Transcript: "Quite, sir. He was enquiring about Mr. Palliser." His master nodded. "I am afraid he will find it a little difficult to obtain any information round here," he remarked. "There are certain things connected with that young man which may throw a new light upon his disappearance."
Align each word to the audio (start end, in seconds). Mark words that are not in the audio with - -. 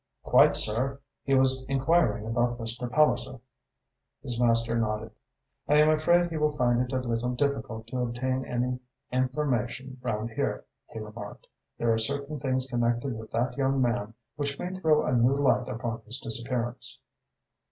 "Quite, 0.23 0.57
sir. 0.57 0.99
He 1.21 1.35
was 1.35 1.63
enquiring 1.69 2.25
about 2.25 2.57
Mr. 2.57 2.89
Palliser." 2.89 3.39
His 4.23 4.39
master 4.39 4.75
nodded. 4.75 5.11
"I 5.67 5.77
am 5.77 5.91
afraid 5.91 6.31
he 6.31 6.37
will 6.37 6.53
find 6.53 6.81
it 6.81 6.91
a 6.91 7.07
little 7.07 7.35
difficult 7.35 7.85
to 7.89 7.99
obtain 7.99 8.43
any 8.43 8.79
information 9.11 9.99
round 10.01 10.31
here," 10.31 10.65
he 10.87 10.97
remarked. 10.97 11.45
"There 11.77 11.93
are 11.93 11.99
certain 11.99 12.39
things 12.39 12.65
connected 12.65 13.15
with 13.15 13.29
that 13.29 13.55
young 13.57 13.79
man 13.79 14.15
which 14.37 14.57
may 14.57 14.73
throw 14.73 15.05
a 15.05 15.13
new 15.13 15.35
light 15.37 15.69
upon 15.69 16.01
his 16.07 16.17
disappearance." 16.17 16.97